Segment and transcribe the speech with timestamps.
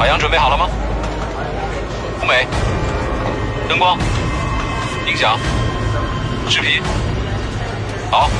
[0.00, 0.66] 海洋准备好了吗？
[2.22, 2.46] 舞美、
[3.68, 3.98] 灯光、
[5.06, 5.38] 音响、
[6.48, 6.82] 视频，
[8.10, 8.30] 好，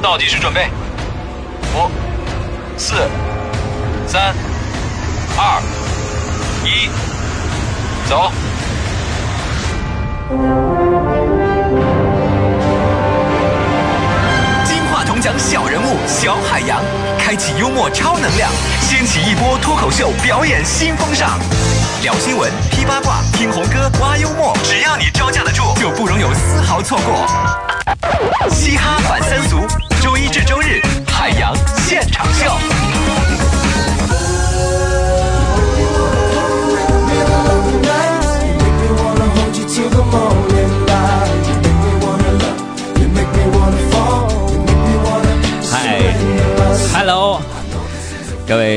[0.00, 0.68] 倒计时准备，
[1.74, 1.90] 五、
[2.76, 2.94] 四、
[4.06, 4.32] 三、
[5.36, 5.60] 二、
[6.64, 6.88] 一，
[8.08, 8.30] 走。
[14.64, 16.80] 金话筒奖小人物小海洋，
[17.28, 18.50] 开启幽默超能量，
[18.80, 21.38] 掀起一波脱口秀表演新风尚。
[22.00, 27.26] 聊新闻、批八卦、听红歌、挖幽默，只要你招架得住，就不容有丝毫错过。
[28.48, 29.58] 嘻哈反三俗，
[30.00, 31.54] 周一至周日，海洋
[31.86, 33.57] 现场秀。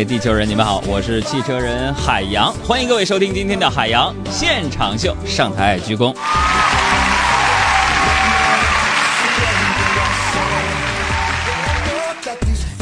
[0.03, 6.15] 地球人，你们好，我是汽车人海洋，欢迎各位收听今天的海洋现场秀，上台鞠躬。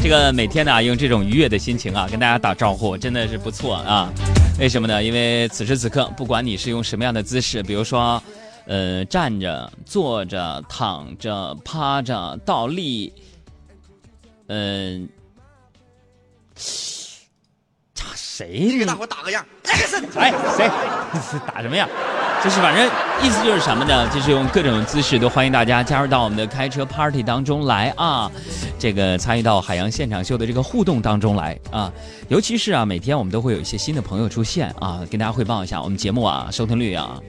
[0.02, 4.10] 这个每天呢，用这种愉悦的心情啊，跟大家打招呼，真的是不错啊。
[4.58, 5.02] 为什么呢？
[5.02, 8.22] 因为此时此刻，不管你是用什么样的姿势，比如说，
[8.66, 13.12] 呃，站着、坐着、躺着、趴着、倒立，
[14.48, 15.06] 嗯、
[18.40, 18.48] 谁？
[18.72, 19.44] 你给大伙打个样，
[20.16, 20.70] 哎，谁
[21.46, 21.86] 打什么呀？
[22.42, 22.86] 就是反正
[23.22, 24.08] 意思就是什么呢？
[24.08, 28.30] 就是用各种姿势都欢迎大家加入到我们的开车 party 当中来啊，
[28.78, 31.92] 这个参与到海洋现场秀的这个互动当中来啊。
[32.28, 37.20] 尤其是啊，每天我们都会有一些新的朋友出现啊，跟大家汇报一下我们节目啊收听率啊，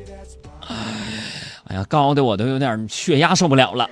[1.68, 3.90] 哎呀，高的我都有点血压受不了了。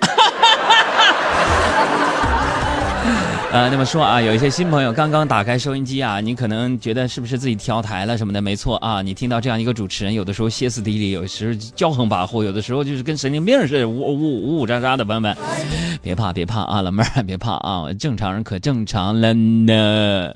[3.52, 8.40] 呃，那么说啊，有一些新朋友刚刚打开收音机啊，你可能觉得是不是自己调台了什么的？
[8.40, 15.04] 没错啊，你听到这样一个主持人，有的时候歇斯底里，有时候骄横跋扈，有的时候就是跟神经病似的，呜呜呜呜喳喳的。
[15.04, 15.36] 朋友们，
[16.00, 20.32] 别怕别怕啊，老妹儿别怕啊，正常人可正常了呢。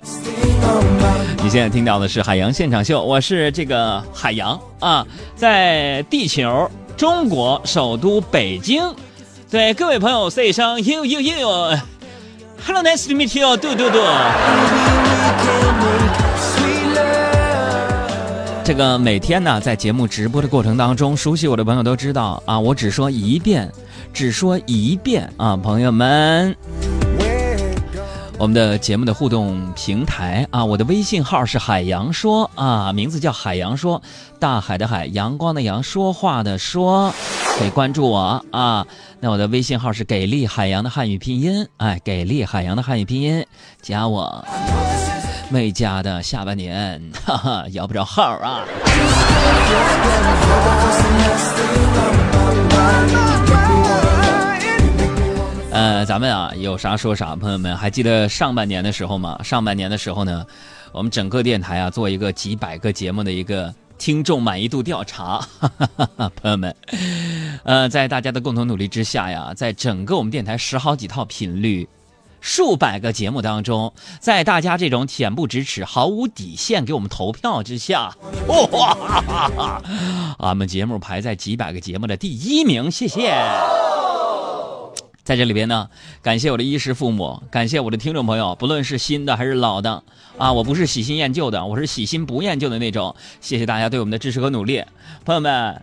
[1.44, 5.06] 你现在听到的是海洋现场秀，我是这个海洋啊，
[5.36, 6.68] 在地球
[6.98, 8.82] 中国首都北京，
[9.52, 11.78] 对各位朋友 say 一声 you you you。
[12.62, 14.00] Hello, nice to meet you，杜杜杜。
[18.64, 23.70] 这个每天呢，在节目直播的过程当中，熟悉我的朋友都知道啊，我只说一遍，
[24.14, 26.56] 只说一遍啊，朋友们。
[28.44, 34.02] 我们的节目的互动平台啊，我的微信号是海洋说啊，名字叫海洋说，
[34.38, 37.10] 大海的海，阳光的阳，说话的说，
[37.58, 38.86] 可以关注我啊。
[39.22, 43.46] 那我的微信号是给力海洋的汉语拼音，哎，给力海洋的汉语拼音，
[43.82, 44.46] 加我。
[45.48, 48.66] 没加的下半年，哈哈，摇不着号啊。
[55.74, 59.42] 呃，咱们啊有啥说啥，朋友们还记得上半年的时候吗？
[59.44, 60.46] 上半年的时候呢，
[60.92, 66.76] 我们整个电台啊做一个几百个节目的一个听众满意度调查，哈哈哈哈朋友们，
[67.64, 71.90] 呃，在大家的共同努力之下呀，在整个我们电台十好几套频率。
[72.40, 78.14] 数百个节目当中，在大家这种恬不知耻、毫无底线给我们投票之下，
[78.48, 79.82] 哇，
[80.38, 83.34] 俺们节目排在几百个节目的第一名，谢谢。
[85.24, 85.88] 在这里边呢，
[86.22, 90.04] 感谢我的衣食父母，感谢我的听众朋友，不论是新的还是老的，
[90.38, 93.16] 啊，我不是喜新厌旧的，我是喜新不厌旧的那种。
[93.40, 94.84] 谢谢大家对我们的支持和努力，
[95.24, 95.82] 朋友们，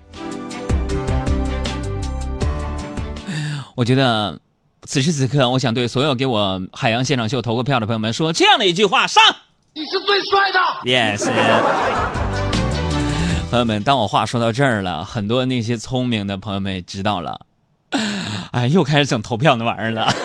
[3.75, 4.39] 我觉得
[4.83, 9.23] 此时此刻，我想对所有给我海洋现场秀投过票的朋友们说这样的一句话：上
[9.73, 10.61] 你是最帅的。
[10.85, 11.25] ，yes。
[13.51, 17.41] 朋友们，当我话说到这儿了，很多那些聪明的朋友们也知道了。
[18.53, 20.13] 哎，又开始整投票那玩意儿了。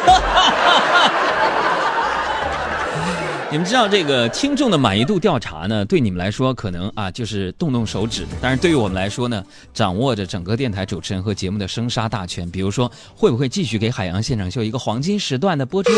[3.51, 9.41] 你们知道这个听众的满意度调查呢，对你们来说可能啊就是动动手指，但是对于我们来说呢，
[9.73, 12.49] 掌握着整个电台主持人和节目的生杀大权。
[12.51, 15.91] 比如说，会不会继续给海洋现场秀一个黄金时段的播出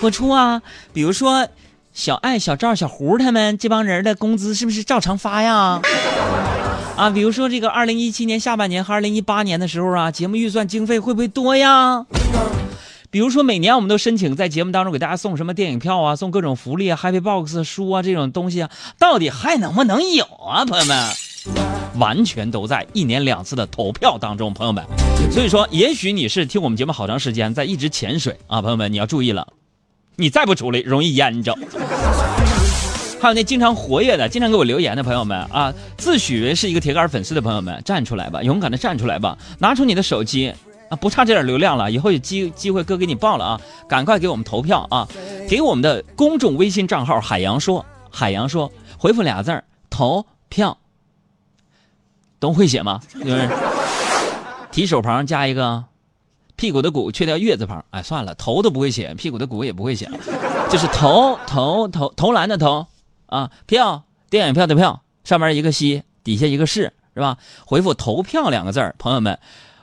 [0.00, 0.62] 播出啊？
[0.92, 1.48] 比如说，
[1.92, 5.80] 小爱、小赵、小胡他们这帮人的工资是不是照常发呀？
[6.96, 12.06] 啊，比如说这个二零一七年下半年和二零一八年的时候啊，节目预算经费会不会多呀？
[13.10, 21.12] 比如说每年我们都申请在节目当中给大家送什么电影票啊，送各种福利啊，Happy Box 书啊这种东西啊，到底还能不能有啊，朋友们？
[21.98, 24.82] 完全都在一年两次的投票当中，朋友们。
[25.30, 29.46] 所以说，也许你是听我们节目好长时间，在一直潜水啊，朋友们，你要注意了，
[30.16, 31.54] 你再不出来容易淹着。
[33.22, 40.52] 还有那经常活跃的、经常给我留言的朋友们啊，自诩为是一个铁杆粉丝的朋友们，站出来吧，勇敢的站出来吧，拿出你的手机
[40.88, 45.06] 啊，不差这点流量了，以后有机机会哥给你报了啊，赶快给我们投票啊，
[45.48, 50.76] 给我们的公众微信账号海洋说，海洋说，回复俩字儿投票，
[52.40, 53.00] 都会写吗？
[53.24, 53.48] 就是
[54.72, 55.84] 提手旁加一个
[56.56, 60.10] 屁股的股，去掉月字旁，哎，算了，头都不会写，屁股的股也不会写，
[60.68, 62.84] 就是投投投投篮的投。
[63.32, 67.38] 啊，票，电影票的票，上面一个西，底下一个是，是吧？
[67.64, 69.38] 回复投票两个字儿，朋友们，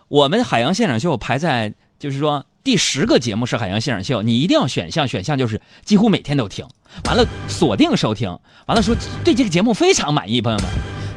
[0.08, 6.68] 我们海洋现场秀排在就是说第十个节目是海洋现场秀，你一定要选项，选项就是几乎每天都听，
[7.06, 8.38] 完了锁定收听，
[8.68, 10.68] 完了说对这个节目非常满意，朋友们。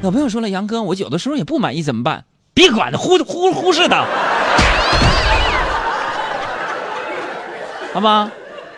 [0.03, 2.25] 有朋友说了，杨哥，我有的时候也不满意怎么办？
[2.55, 4.07] 别管他，忽忽忽视他，
[7.93, 8.33] 好吧？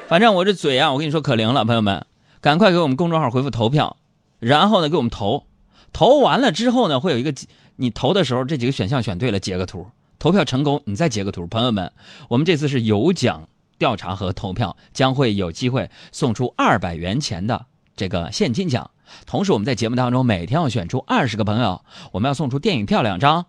[0.09, 2.05] 反正我这嘴啊，我跟你说可灵了，朋友们。
[2.45, 3.97] 赶快给我们公众号回复投票，
[4.39, 5.47] 然后呢给我们投，
[5.95, 7.33] 投完了之后呢会有一个，
[7.77, 9.87] 你投的时候这几个选项选对了截个图，
[10.19, 11.47] 投票成功你再截个图。
[11.47, 11.91] 朋友们，
[12.29, 13.49] 我们这次是有奖
[13.79, 17.65] 调查和投票，将会有机会送出二百元钱的
[17.97, 18.91] 这个现金奖。
[19.25, 21.81] 同时我们在节目当中每天要选出二十个朋友，
[22.13, 23.47] 我们要送出电影票两张，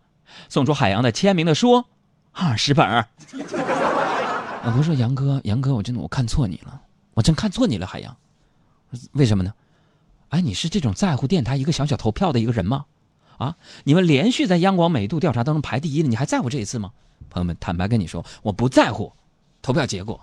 [0.48, 1.84] 送出海洋的签名的书
[2.32, 2.88] 二十本。
[4.64, 6.80] 我不是说杨哥，杨哥，我真的我看错你了，
[7.14, 8.16] 我真看错你了，海洋。
[9.14, 9.54] 为什么呢？
[10.30, 12.86] 哎，你是这种在乎电台一个小小投票的一个人吗？
[13.38, 16.92] 啊，你们连续在央广每度调查当中排第一了，你还在乎这一次吗？
[17.30, 19.12] 朋友们，坦白跟你说，我不在乎
[19.62, 20.20] 投票结果，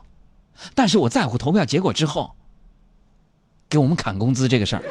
[0.75, 2.33] 但是我在乎投票结果之后
[3.69, 4.83] 给我们砍工资这个事儿。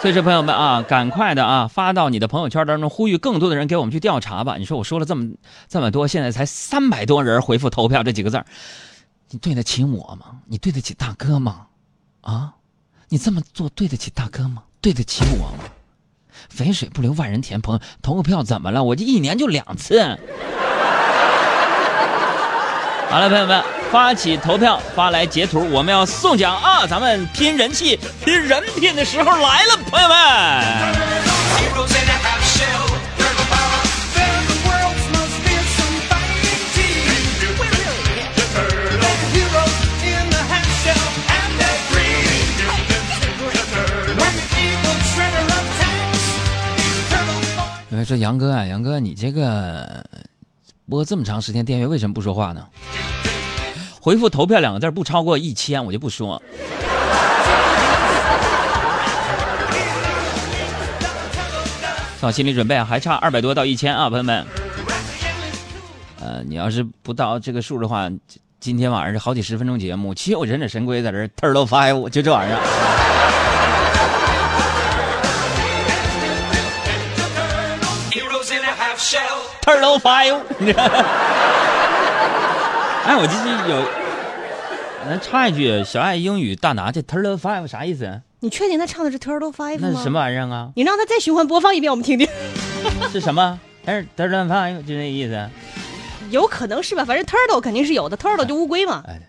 [0.00, 4.56] 所以说，朋友们啊，赶快的啊，发到你的朋友圈当中，呼吁更多的人给我们去调查吧。
[4.56, 5.32] 你说我说了这么
[5.68, 8.46] 这么多，现在才三百多人回复投票这几个字儿。
[9.32, 10.40] 你对得起我吗？
[10.46, 11.66] 你对得起大哥吗？
[12.22, 12.52] 啊，
[13.08, 14.64] 你这么做对得起大哥吗？
[14.80, 15.62] 对得起我吗？
[16.48, 18.82] 肥水不流外人田，朋友投个票怎么了？
[18.82, 20.00] 我这一年就两次。
[23.08, 23.62] 好了，朋友们，
[23.92, 26.84] 发起投票，发来截图，我们要送奖啊！
[26.88, 30.16] 咱们拼人气、拼人品的时候来了，朋友们。
[48.10, 50.04] 说杨哥啊，杨哥，你这个
[50.88, 52.66] 播这么长时间电乐，为什么不说话呢？
[54.00, 56.42] 回复投票两个字不超过一千，我就不说。
[62.18, 64.44] 做好心理准备，还差二百多到一千啊，朋友们。
[66.20, 68.10] 呃，你要是不到这个数的话，
[68.58, 73.09] 今天晚上是好几十分钟节目，就忍者神龟在这 turtle five，就这玩意儿。
[79.62, 80.40] Turtle Five，
[83.06, 83.84] 哎，我就是有，
[85.08, 88.20] 咱插一句，小爱英语大拿这 Turtle Five 啥意思？
[88.40, 89.88] 你确定他唱的是 Turtle Five 吗？
[89.92, 90.70] 那是什么玩意儿啊？
[90.74, 92.28] 你让他再循环播放一遍，我们听听。
[93.12, 95.48] 是什么？Turtle Five 就那意思？
[96.30, 99.04] 有可能是吧，反正 Turtle 肯定是有的，Turtle 就乌龟嘛。
[99.06, 99.20] 哎，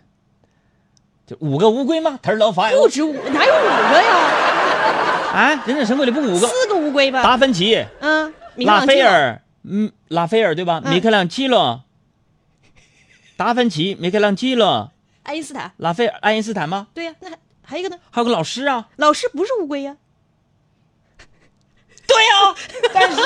[1.27, 4.15] 就五个乌龟吗？Turtle Five 不止五，哪有五个呀？
[5.33, 6.47] 啊，忍者神龟里不五个？
[6.47, 7.21] 四个乌龟吧？
[7.21, 9.39] 达芬奇，嗯，拉斐尔。
[9.63, 10.81] 嗯，拉斐尔对吧？
[10.81, 11.83] 米开朗基罗、
[13.37, 14.91] 达芬奇、米开朗基罗、
[15.23, 16.87] 爱因斯坦、拉斐尔、爱因斯坦吗？
[16.93, 18.01] 对呀，那还还有一个呢？
[18.11, 19.95] 还有个老师啊，老师不是乌龟呀？
[22.07, 22.55] 对呀，
[22.93, 23.21] 但是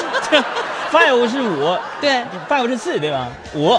[0.92, 3.30] five 是五，对，five 是四对吧？
[3.56, 3.70] 五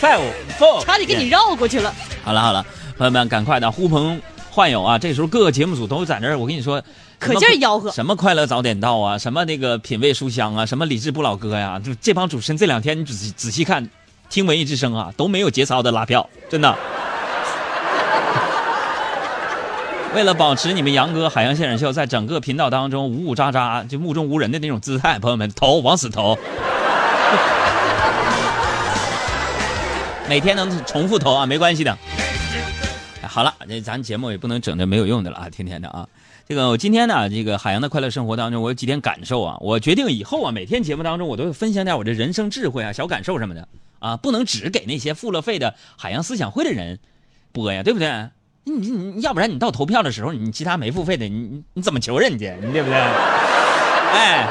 [0.00, 0.20] ，five
[0.58, 1.94] four，差点给你绕过去了。
[2.22, 2.64] 好了好了，
[2.98, 4.98] 朋友们赶快的呼朋唤友啊！
[4.98, 6.82] 这时候各个节目组都在那儿，我跟你说。
[7.18, 13.90] 可劲儿吆喝，什么快乐早点到啊，什么那个品味书香啊，什么理智不老哥呀，就这帮主持人这两天你仔细仔细看，
[14.30, 16.74] 听文艺之声啊，都没有节操的拉票，真的。
[20.14, 26.38] 为了保持你们杨哥海洋现场秀在整个频道当中呜呜喳喳，就目中无人的那种姿态，朋友们投往死投，
[30.26, 31.94] 每天能重复投啊，没关系的。
[33.30, 36.08] 好了，这咱节目也不能整这没有用的了啊，天天的啊。
[36.48, 39.56] 这个我今天呢，这个海洋的快乐生活当中，我有几点感受啊。
[39.60, 43.68] 我决定以后啊，每天节目当中我都会分享点我这人生智慧啊、小感受什么的
[44.00, 46.98] 啊，不能只给那些付了费的海洋思想会的人
[47.52, 48.28] 播呀，对不对？
[48.64, 52.56] 你你要不然你到投票的时候，你其他没付费的，你你怎么求人家？
[52.60, 52.98] 你对不对？
[52.98, 54.48] 哎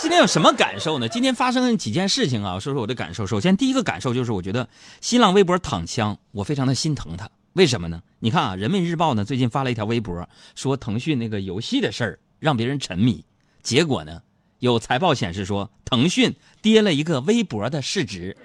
[0.00, 1.08] 今天有什么感受呢？
[1.08, 3.26] 今天发生了几件事情啊，说说我的感受。
[3.26, 4.68] 首先，第一个感受就是，我觉得
[5.00, 7.30] 新浪微博躺枪，我非常的心疼他。
[7.54, 8.02] 为什么呢？
[8.18, 13.24] 你看啊，人民日报呢最近发了一条微博，说腾讯那个游戏的事儿让别人沉迷，
[13.62, 14.20] 结果呢，
[14.58, 18.36] 有财报显示说腾讯跌了一个微博的市值。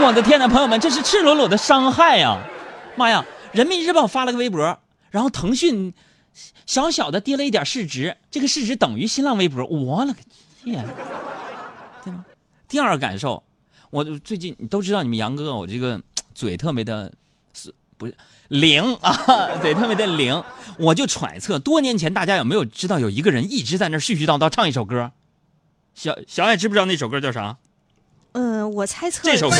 [0.00, 2.40] 我的天呐，朋友们，这是赤裸裸的伤害呀！
[2.96, 4.78] 妈呀，人民日报发了个微博，
[5.10, 5.92] 然后腾讯
[6.66, 10.18] 小小的跌了一点市值，这个市值等于新浪微博，我了个
[10.62, 10.86] 天，
[12.04, 12.24] 对吗？
[12.68, 13.42] 第二个感受，
[13.90, 16.00] 我最近你都知道，你们杨哥我这个
[16.34, 17.12] 嘴特别的，
[17.52, 18.16] 是不是
[18.48, 19.58] 灵啊？
[19.60, 20.42] 嘴特别的灵，
[20.78, 25.12] 我就揣测，多年前大家有没有知道有一个人一直在那絮絮叨叨唱一首歌？
[25.94, 27.58] 小小爱知不知道那首歌叫啥？
[28.32, 29.56] 嗯，我猜测这首歌。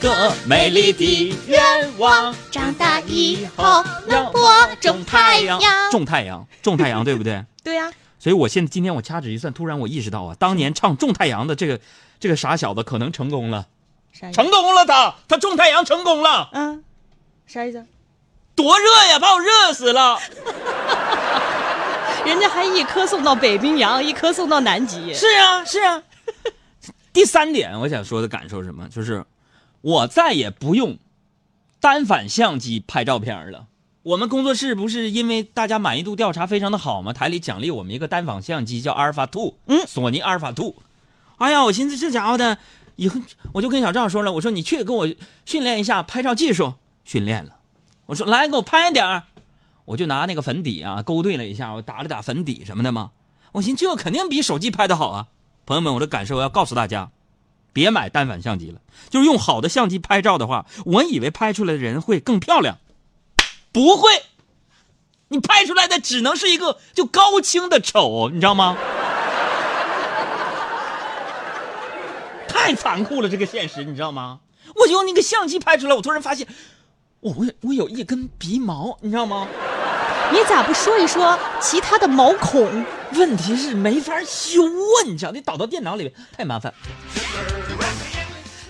[0.00, 4.50] 个美丽的愿望，长大以后能播
[4.80, 5.60] 种太阳。
[5.90, 7.44] 种太阳，种太阳，对不对？
[7.64, 11.80] 对呀、所以我现在今天我掐指一算，突然我意识到啊，当年唱种太阳的这个
[12.18, 13.66] 这个傻小子可能成功了？
[14.32, 16.82] 成功了他，他种太阳成功了，嗯，
[17.46, 17.84] 啥意思？
[18.54, 20.18] 多热呀，把我热死了。
[22.26, 25.14] 人家还一颗送到北冰洋，一颗送到南极。
[25.14, 26.02] 是啊，是啊。
[27.12, 28.88] 第三点，我想说的感受是什么？
[28.88, 29.24] 就是
[29.80, 30.98] 我再也不用
[31.80, 33.66] 单反相机拍照片了。
[34.02, 37.12] 我们工作室不是因为大家满意度调查非常的好吗？
[37.12, 40.76] 台里奖励我们一个单反相机，叫阿尔法 Two，嗯索尼阿尔法 Two。
[41.36, 42.58] 哎呀，我寻思这家伙的，
[42.96, 43.20] 以后
[43.52, 45.08] 我就跟小赵说了，我说你去给我
[45.44, 47.56] 训练一下拍照技术，训练了。
[48.06, 49.24] 我说来给我拍点儿
[49.84, 53.10] 我就拿那个粉底啊勾兑了一下，我打了打粉底什么的嘛。
[53.52, 55.28] 我寻思这肯定比手机拍的好啊。
[55.66, 57.10] 朋友们，我的感受要告诉大家，
[57.72, 62.78] 别买单反相机了，就是用好的相机拍照的话，我以为拍出来的人会更漂亮，
[63.72, 64.22] 不会，
[65.28, 68.76] 你拍出来的只能是一个就高清的丑，你知道吗？
[72.48, 74.40] 太残酷了，这个现实，你知道吗？
[74.74, 76.46] 我用那个相机拍出来，我突然发现，
[77.20, 79.46] 我我我有一根鼻毛，你知道吗？
[80.30, 82.84] 你咋不说一说其他的毛孔？
[83.14, 86.74] 问题是没法修啊，你知道，你导到电脑里面太麻烦。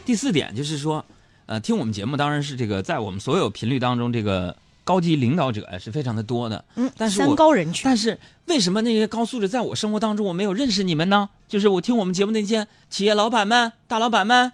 [0.09, 1.05] 第四点就是说，
[1.45, 6.65] 呃，听我们节目当然是这个在我们所有频率当中，这个高级领导者啊是非常的多的。
[6.77, 7.83] 嗯，但是我三高人群。
[7.85, 11.29] 但是为什么那些高素质在我生活当中我没有认识你们呢？
[11.47, 14.53] 就是我听我们节目那些企业老板们、大老板们，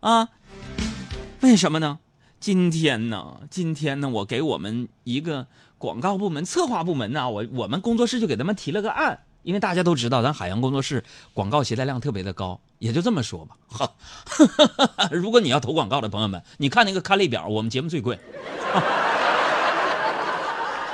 [0.00, 0.30] 啊，
[1.42, 2.00] 为什么呢？
[2.40, 5.46] 今天呢，今天呢，我给我们一个
[5.78, 11.02] 广告部门、策划部门呢，我我们工作室就给他们提了个案，因为大家都知道，咱海洋工作室
[11.32, 13.56] 广告携带量特别的高，也就这么说吧。
[13.66, 13.90] 哈，
[15.10, 18.18] 如果你要投广告的朋友们，你看那个刊例表，我们节目最贵。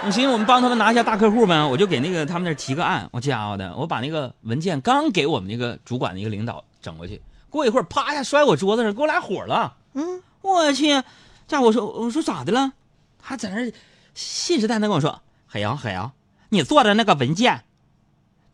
[0.05, 3.09] 你寻思我们帮他们拿下大客户呗，我就给那个他们那提个案。
[3.11, 7.21] 我家伙的，我把那个文件刚给我们那个主管的一个领导整过去，
[7.51, 9.75] 过一会儿啪一下摔我桌子上，给我来火了。
[9.95, 11.03] 嗯，我去，
[11.49, 12.75] 这我说我说咋的了？
[13.21, 13.73] 他在那儿
[14.15, 16.13] 信誓旦旦跟我说：“海洋海洋，
[16.51, 17.65] 你做的那个文件，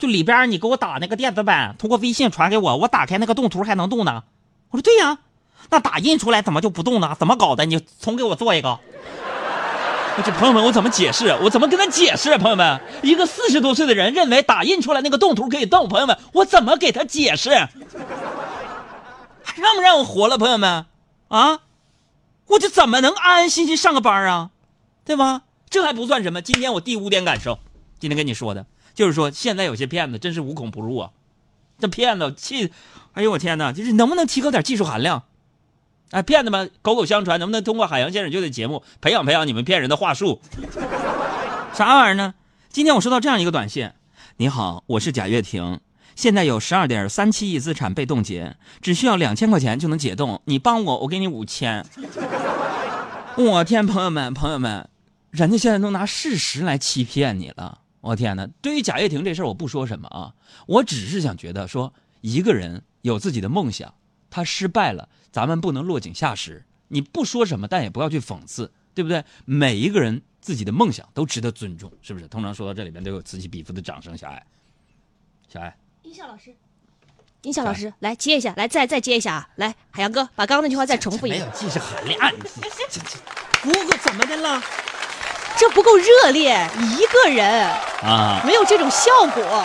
[0.01, 4.25] 就里边你给我打那个电子版，通过微信传给我，我打开那个动图还能动呢。”
[4.71, 5.19] 我说：“对呀，
[5.69, 7.15] 那打印出来怎么就不动呢？
[7.19, 7.67] 怎么搞的？
[7.67, 8.81] 你重给我做一个。”
[10.19, 11.29] 我这朋友们，我怎么解释？
[11.43, 12.37] 我怎么跟他解释？
[12.37, 17.51] 朋友们，一个四十多岁的人认为打印出来那个动图可以动，朋友们，我怎么给他解释？
[19.43, 20.87] 还让不让我活了，朋友们？
[21.29, 21.61] 啊，
[22.49, 24.51] 我这怎么能安安心心上个班啊？
[25.05, 25.43] 对吧？
[25.71, 26.43] 这还不算什么。
[26.43, 27.61] 今天我第五点感受，
[28.01, 31.11] 今天跟你说的，就是说现在有些骗子真是无孔不入啊！
[31.79, 32.73] 这骗子气，
[33.15, 33.73] 哎呦我天哪！
[33.73, 35.25] 就是能不能提高点技术含量？
[36.11, 40.41] 哎，骗子们口口相传，能不能通过海洋先生就的节目培养培养你们骗人的话术？
[41.73, 42.35] 啥玩意儿呢？
[42.69, 43.91] 今天我收到这样一个短信：
[44.37, 45.81] 你好，我是贾跃亭，
[46.15, 51.87] 现在有十二点三七亿资产被冻结，只需要两千块钱就能解冻，你帮我，我给你五千。
[53.37, 54.89] 我天，朋友们，朋友们，
[55.31, 57.80] 人家现在都拿事实来欺骗你了。
[58.01, 58.47] 我天哪！
[58.63, 60.35] 对于贾跃亭这事儿，我不说什么啊，
[60.67, 61.93] 我只是想觉得说，
[62.23, 63.95] 一个人有自己的梦想，
[64.31, 66.65] 他失败了，咱们不能落井下石。
[66.89, 69.25] 你不说什么，但也不要去讽刺，对不对？
[69.45, 72.27] 每一个人自己的梦想都值得尊重，是不是？
[72.27, 74.17] 通常说到这里边都有此起彼伏的掌声。
[74.17, 74.45] 小爱，
[75.47, 76.57] 小爱，音效老师，
[77.43, 79.51] 音效老师，来接一下，来再再接一下啊！
[79.57, 82.43] 来，海洋哥，把刚刚那句话再重复一没有遍，技术含量，你
[82.89, 83.19] 这这
[83.63, 84.61] 不过怎么的了
[85.57, 87.69] 这不够热烈，一个人
[88.03, 88.43] 啊？
[88.45, 89.65] 没有这种效果。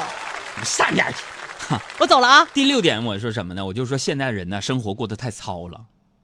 [0.64, 1.76] 上边去。
[1.98, 2.48] 我走了啊！
[2.54, 3.66] 第六点，我说什么呢？
[3.66, 5.82] 我就说现在人呢，生活过得太糙了。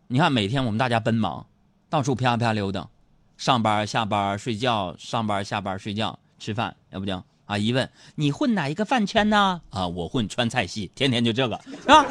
[0.07, 1.47] 你看，每天我们大家奔忙，
[1.89, 2.87] 到处啪啪溜达，
[3.37, 9.61] 上班下班睡觉，上班下班睡觉，吃饭，要不就啊，一问你混哪一个饭圈呢？
[9.71, 12.05] 啊，我混川菜系，天天就这个，是吧？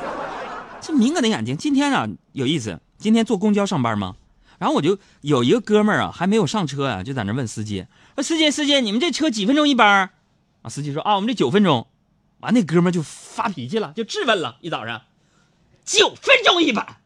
[0.80, 4.16] 这敏感的眼睛，今天啊有意思，今天坐公交上班吗？
[4.60, 10.10] 然后我就有一个哥们儿啊，还没有上车啊，就在那问司机说：“司机，司机，你们这车几分钟一班？”
[10.60, 11.86] 啊，司机说：“啊，我们这九分钟。”
[12.40, 15.02] 完，那哥们儿就发脾气了，就质问了，一早上
[15.84, 16.98] 九分钟一班，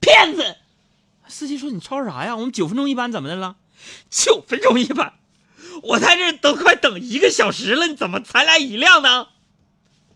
[0.00, 0.58] 骗子！
[1.26, 2.36] 司机说：“你吵啥呀？
[2.36, 3.56] 我们九分钟一班怎么的了？
[4.08, 5.14] 九分钟一班，
[5.82, 9.28] 我在这都快等一个小时了，你怎么才来一辆呢？”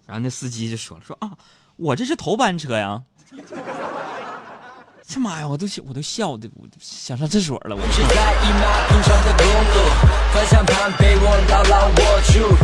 [0.07, 1.37] 然后那司机就说了：“说啊，
[1.77, 3.03] 我这是头班车呀。”
[5.15, 7.77] 这妈呀，我都我都笑的，我想上厕所了。
[7.77, 9.91] 我是在一马平川的公路，
[10.33, 12.57] 方向盘被我牢牢握住。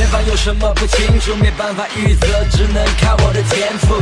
[0.00, 3.94] 前方有什么不清楚，没办法预测，只能靠我的天赋。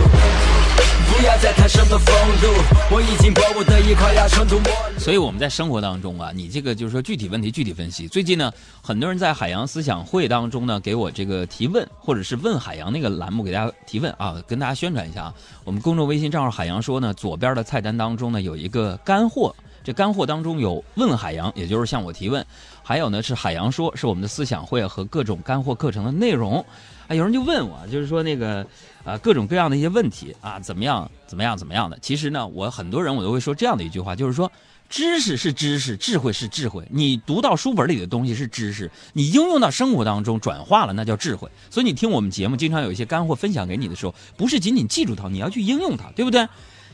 [1.11, 2.47] 不要再谈什么风度，
[2.95, 4.97] 我已经迫不得已，快要穷途末路。
[4.97, 8.07] 所以我们在生活当中啊，你这个就是说具体问题具体分析。
[8.07, 15.35] 最近呢，很多人在海洋思想会当中呢给我这个提问，或者是问海洋那个栏目给大家提问啊，跟大家宣传一下啊。
[15.65, 19.53] 我们公众微信账号海洋说呢，左边的菜单当中呢有一个干货，
[19.89, 22.45] 这干货当中有问海洋，也就是向我提问，
[22.83, 26.63] 还有呢是海洋说，是我们的思想会和各种干货课程的内容。
[27.07, 28.67] 啊，有人就问我，就是说那个
[29.03, 31.99] 啊各种各样的一些问题啊，怎么样怎么样怎么样的？
[32.03, 34.53] 其实呢，我很多人我都会说这样的一句话，就是说
[34.91, 36.87] 知识是知识，智慧是智慧。
[36.91, 41.49] 你读到书本里的东西是知识，你应用到生活当中转化了，那叫智慧。
[41.71, 46.47] 所以你听我们节目，经常有一些干货分享给你的时候，不是仅仅记住它，你要去应用它，对不对？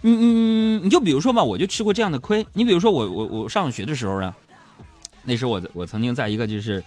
[0.06, 2.46] 嗯嗯你就比如说吧，我就吃过这样的亏。
[2.52, 4.34] 你比如说我我我上学的时候呢，
[5.25, 6.84] 那时候我我曾经在一个就是，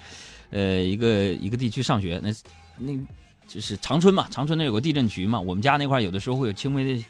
[0.51, 2.29] 呃一个一个地区上学，那
[2.77, 2.93] 那
[3.47, 7.05] 就是长春嘛，长春那有个地震局嘛，我们家那块有的时候会有轻微的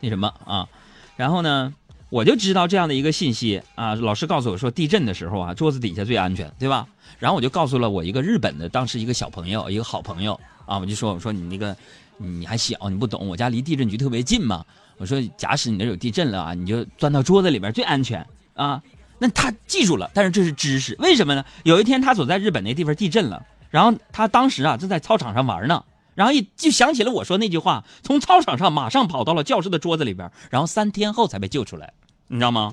[0.00, 0.68] 那什么啊，
[1.16, 1.72] 然后呢，
[2.10, 6.86] 我就知道这样的一个信息啊，老师告诉我说地震的时候啊，桌子底下最安全，对吧？
[7.18, 11.76] 然后我就告诉了我一个日本的当时一个小朋友，一个好朋友啊，我就说我说你那个
[12.18, 14.64] 你还小，你不懂，我家离地震局特别近嘛，
[14.98, 18.82] 我说假使你那有地震了啊，你就钻到桌子里边最安全啊。
[19.18, 21.44] 那他记住了，但是这是知识，为什么呢？
[21.62, 23.44] 有一天他所在日本那地方地震了。
[23.70, 25.84] 然后他当时啊正在操场上玩呢，
[26.16, 31.92] 然后一就想起了我说那句话，从操场上马上跑到了教室的桌子里边，然后三天后才被救出来，
[32.32, 32.72] 你知道吗？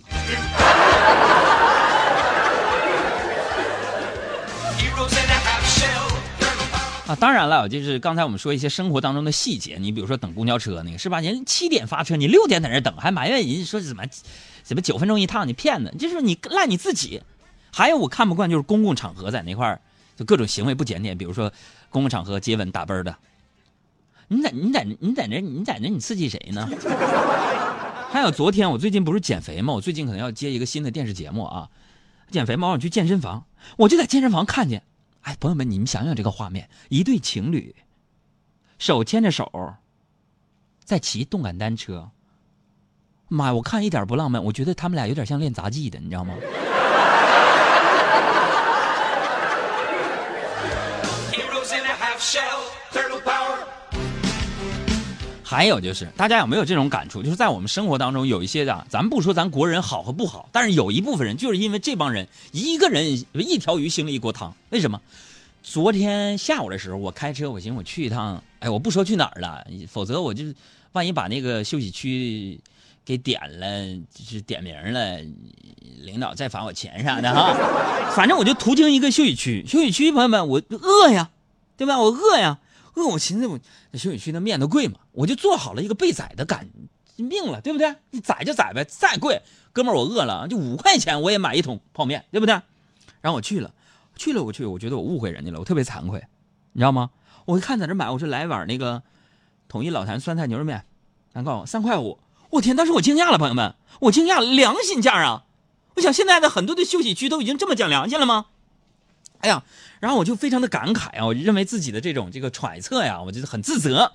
[7.08, 11.22] 啊，当然了，就是刚才我们说一些生活当中的细节，你比如说等公交车那个是吧？
[11.22, 14.04] 人七点发车，你六点在那等，还埋怨人说怎么
[14.62, 17.24] 怎么九分钟一趟，你骗子，就是你赖你自己。
[17.72, 19.82] 还有我看不惯就是公共场合在那块儿。
[20.15, 21.52] 就各种行为不检点，比如说
[21.89, 23.15] 公共场合接吻打啵的，
[24.28, 26.70] 你在你在你在那你在那你刺激谁呢？
[28.17, 29.75] 还有昨天我最近不是减肥吗？
[29.75, 31.69] 我最近可能要接一个新的电视节目啊，
[32.32, 33.45] 减肥吗，我去健身房，
[33.77, 34.82] 我就在健身房看见，
[35.21, 37.75] 哎，朋友们，你们想想这个画面，一对情侣
[38.80, 39.75] 手牵着手
[40.84, 42.10] 在骑动感单车，
[43.27, 46.34] 妈呀，我看一点不浪漫，我觉得他们俩有点像练杂技的，你知道吗？
[55.50, 57.24] 还有就是，大家有没有这种感触？
[57.24, 64.54] 就是在我们生活当中，有一些的，咱不说咱国人好和不好，但是有一部分人就是因为这帮人一个人一条鱼腥了一锅汤。
[64.72, 65.00] 为什么？
[65.64, 70.44] 昨天下午的时候，我开车，我寻思我去一趟，哎，我不说去哪儿了，否则我就
[70.92, 72.60] 万一把那个休息区
[73.06, 75.18] 给点了，就是点名了，
[76.02, 77.56] 领导再罚我钱啥的哈。
[78.14, 81.30] 反正我就途经一个休息区，休息区朋友们，我饿呀，
[81.78, 81.98] 对吧？
[81.98, 82.60] 我饿呀。
[82.98, 83.60] 饿，我寻思我
[83.92, 86.68] 那休息区的面都贵嘛，我就做好了一个被宰的感
[87.16, 87.96] 命了，对不对？
[88.10, 92.54] 你宰就宰呗，再贵，哥们儿我饿了，就五块钱我也买一桶泡面，对不对？
[93.22, 93.74] 然后我去了，
[94.16, 96.24] 去了我去，我觉得我误会人家了，我特别惭愧，
[96.74, 97.12] 你知道吗？
[97.46, 99.04] 我一看在这买，我说来碗那个
[99.68, 100.84] 统一老坛酸菜牛肉面，
[101.34, 102.76] 咱告诉我三块五，我天！
[102.76, 105.46] 当时我惊讶了，朋友们，我惊讶了，良心价啊！
[105.96, 108.48] 我想现在的很多的休息区都已经这么讲良心了吗？
[109.39, 109.63] 哎呀，
[110.00, 114.12] 然后我就非常的感慨啊，我认为自己的这种这个揣测呀，我就很自责。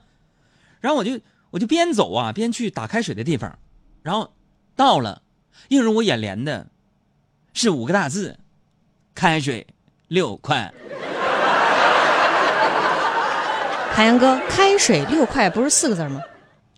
[0.80, 1.18] 然后我就
[1.50, 3.58] 我就边走啊边去打开水的地方，
[4.02, 4.32] 然后
[4.74, 5.22] 到了，
[5.68, 6.66] 映入我眼帘的
[7.54, 8.36] 是五个大字：
[9.14, 9.66] 开水
[10.08, 10.72] 六块。
[13.94, 16.20] 海洋哥，开水六块不是四个字吗？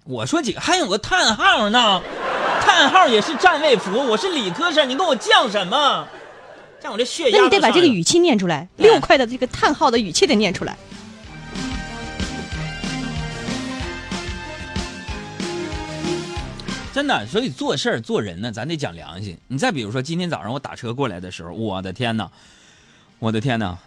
[0.04, 2.02] 我说几个，还有个叹号呢，
[2.60, 6.06] 叹号也是占位符，我是理科生，你跟我犟什么？
[6.84, 10.76] 像我这血压，那你得把这个语气念出来，六块的这个叹号的语气得念出来。
[16.92, 19.34] 真的，所以做事儿做人呢，咱得讲良心。
[19.48, 22.30] 你再比如说，今天早上我打车过来的时候，我的天哪！
[23.18, 23.78] 我的天哪，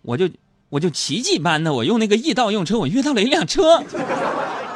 [0.00, 0.26] 我就
[0.70, 3.84] 我就奇迹般的，我用那个易道用车，我遇到了一辆车。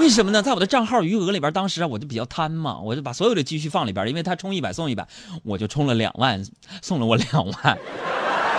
[0.01, 0.43] 为什么呢？
[0.43, 5.07] 在我的账号余额里边，当时啊我就比较贪嘛，我就把所有的积蓄放里边，因为他充一百送一百，
[5.45, 6.43] 我就充了两万，
[6.81, 7.79] 送了我两万。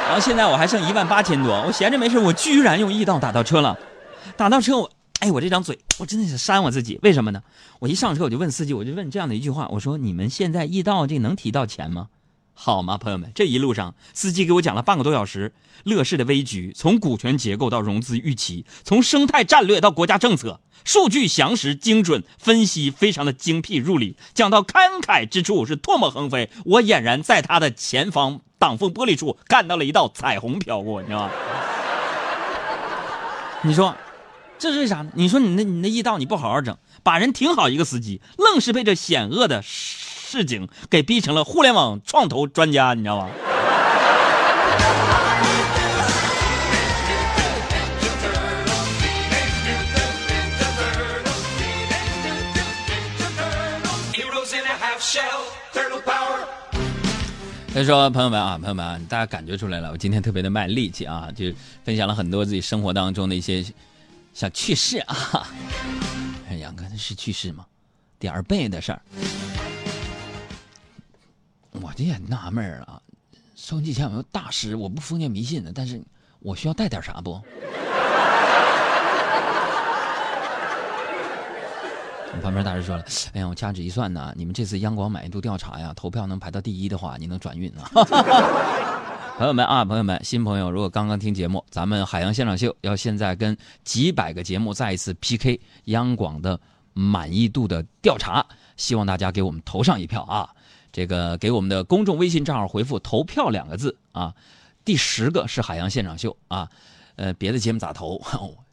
[0.05, 3.75] 然后现在我还剩一万八千多，我闲着没事，我居然用易到打到车了，
[4.37, 7.41] 打到车我，哎，我这张嘴，我真的是扇我自己，为什么呢？
[7.79, 12.09] 我一上车我就问司机，我就问这样的一句话，我说你们现在易到这能提到钱吗？
[12.53, 13.31] 好吗，朋友们？
[13.33, 31.31] 这一路上，司机给我讲了半个多小时，乐视的危局，从股权结构到融资预期，从生态战略到国家政策，数据详实精准，分析非常的精辟入理，讲到慷慨之处是唾沫横飞，我俨然在他的前方挡风玻璃处看到了一道彩虹飘过，你知道吗？
[33.63, 33.95] 你说，
[34.59, 35.11] 这是为啥呢？
[35.15, 39.63] 你说你那你那易道你不好好整，把人挺好一个司机，愣是被这险恶的。
[40.31, 43.29] 市井给逼成了互联网创投专家，你知道吗？
[57.73, 61.47] 所以说，朋友们啊，朋友们，大家感觉出来了，我今天特别的卖力气啊，就
[61.83, 63.65] 分享了很多自己生活当中的一些
[64.33, 65.45] 小趣事啊。
[66.57, 67.65] 杨哥，那是趣事吗？
[68.17, 69.01] 点儿背的事儿。
[71.71, 73.01] 我这也纳闷了，
[73.55, 74.75] 收音机前有没有大师？
[74.75, 76.03] 我不封建迷信的，但是
[76.39, 77.41] 我需要带点啥不？
[82.41, 83.03] 旁边大师说了
[83.33, 87.89] ：“哎呀，我掐指一算呢，你们这次央广满意度调查呀，投票能排到第一的话，你能转运啊！”
[89.37, 96.59] 朋友们啊，朋友们，新朋友如果刚刚听节目，咱们海洋现场秀要现在跟几百个节目再一次 PK 央广的
[96.93, 98.45] 满意度的调查，
[98.77, 100.49] 希望大家给我们投上一票啊！
[100.91, 104.33] 这个给我们的公众微信账号回复“投票”两个字啊，
[104.83, 106.69] 第十个是海洋现场秀啊，
[107.15, 108.21] 呃，别的节目咋投，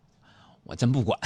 [0.64, 1.18] 我真不管。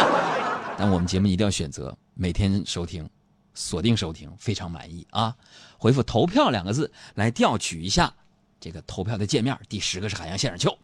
[0.76, 3.08] 但我们节目一定要选择每天收听，
[3.54, 5.36] 锁定收听，非常满意啊！
[5.78, 8.12] 回复“投票”两个字来调取一下
[8.58, 9.56] 这个投票的界面。
[9.68, 10.76] 第十个是海洋现场秀，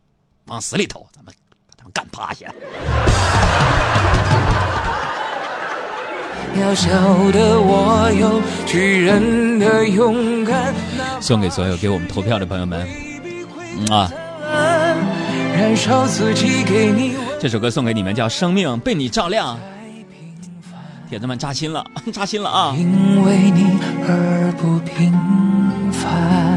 [0.46, 1.35] 往死里投，咱们
[1.66, 2.53] 把他们干趴下。
[6.56, 6.90] 渺小
[7.30, 10.74] 的我有巨人的勇敢。
[11.20, 12.86] 送给所有给我们投票的朋友们，
[13.90, 14.10] 啊！
[15.54, 17.14] 燃烧自己给你。
[17.38, 19.56] 这首歌送给你们，叫《生命被你照亮》。
[21.08, 22.74] 铁子们扎心了，扎心了啊！
[22.76, 25.12] 因为你而不平
[25.92, 26.49] 凡。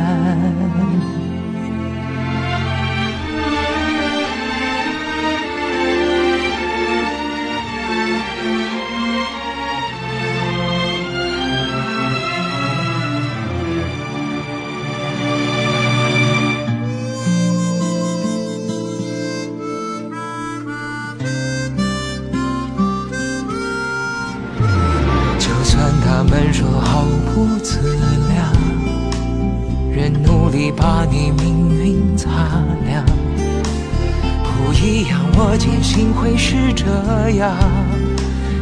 [36.86, 37.56] 这样。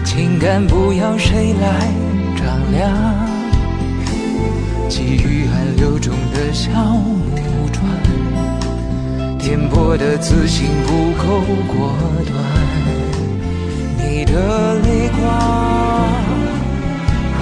[0.04, 1.92] 情感不要谁来
[2.36, 2.82] 丈量。
[4.90, 7.82] 给予暗流中的小木船，
[9.40, 11.94] 颠簸的自信不够果
[12.26, 12.32] 断。
[13.98, 15.20] 你的泪光。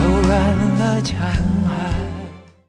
[0.02, 0.30] 柔软
[0.80, 1.49] 了墙。